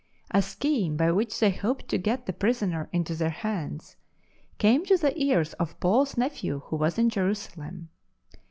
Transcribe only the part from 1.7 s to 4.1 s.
to get the prisoner into their hands